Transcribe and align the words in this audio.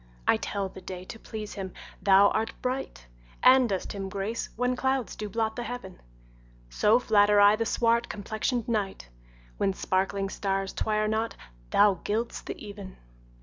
I 0.27 0.35
tell 0.37 0.67
the 0.67 0.81
day, 0.81 1.05
to 1.05 1.19
please 1.19 1.53
him 1.53 1.73
thou 2.01 2.29
art 2.29 2.53
bright, 2.63 3.05
And 3.43 3.69
dost 3.69 3.93
him 3.93 4.09
grace 4.09 4.49
when 4.55 4.75
clouds 4.75 5.15
do 5.15 5.29
blot 5.29 5.55
the 5.55 5.61
heaven: 5.61 6.01
So 6.71 6.97
flatter 6.97 7.39
I 7.39 7.55
the 7.55 7.67
swart 7.67 8.09
complexion'd 8.09 8.67
night, 8.67 9.09
When 9.57 9.73
sparkling 9.73 10.29
stars 10.29 10.73
twire 10.73 11.07
not 11.07 11.35
thou 11.69 11.99
gild'st 12.03 12.47
the 12.47 12.57
even. 12.57 12.97